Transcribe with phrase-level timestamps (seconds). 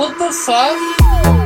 [0.00, 1.39] What the fuck?